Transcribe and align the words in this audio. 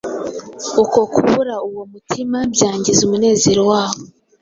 Uko 0.83 0.99
kubura 1.13 1.55
uwo 1.69 1.83
mutima 1.93 2.37
byangiza 2.53 2.99
umunezero 3.03 3.61
wabo 3.71 4.01